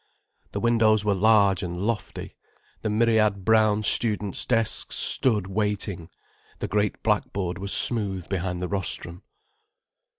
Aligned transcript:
The 0.53 0.59
windows 0.59 1.05
were 1.05 1.13
large 1.13 1.61
and 1.61 1.77
lofty, 1.79 2.35
the 2.81 2.89
myriad 2.89 3.45
brown 3.45 3.83
students' 3.83 4.47
desks 4.47 4.95
stood 4.95 5.45
waiting, 5.45 6.09
the 6.57 6.67
great 6.67 7.03
blackboard 7.03 7.59
was 7.59 7.71
smooth 7.71 8.27
behind 8.27 8.63
the 8.63 8.67
rostrum. 8.67 9.21